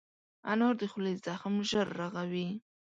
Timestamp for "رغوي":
1.99-2.49